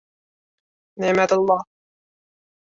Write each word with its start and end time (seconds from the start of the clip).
—Ne’matullo! 1.01 1.57